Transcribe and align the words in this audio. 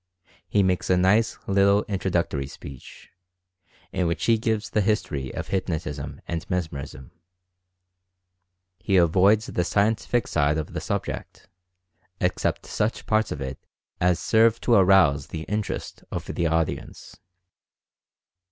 He 0.47 0.63
makes 0.63 0.89
a 0.89 0.97
nice 0.97 1.37
little 1.45 1.83
introductory 1.83 2.47
speech, 2.47 3.11
in 3.91 4.07
which 4.07 4.25
he 4.25 4.39
gives 4.39 4.71
the 4.71 4.81
history 4.81 5.31
of 5.35 5.49
hypnotism 5.49 6.19
and 6.27 6.43
mesmerism. 6.49 7.11
He 8.79 8.97
avoids 8.97 9.45
the 9.45 9.63
scientific 9.63 10.25
side 10.25 10.57
of 10.57 10.73
the 10.73 10.81
subject, 10.81 11.47
except 12.19 12.65
such 12.65 13.05
parts 13.05 13.31
of 13.31 13.41
it 13.41 13.59
as 13.99 14.19
serve 14.19 14.59
to 14.61 14.73
arouse 14.73 15.27
the 15.27 15.43
interest 15.43 16.03
of 16.09 16.25
the 16.25 16.47
audience. 16.47 17.17